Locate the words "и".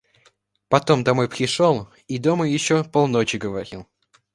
2.07-2.17